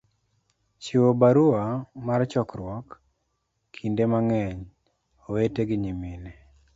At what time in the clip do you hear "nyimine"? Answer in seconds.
5.83-6.31